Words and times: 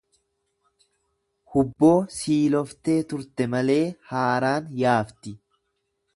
Hubboo 1.55 1.93
siiloftee 2.15 2.97
turte 3.13 3.49
malee 3.53 3.81
haaraan 4.15 4.75
yaafti 4.83 5.37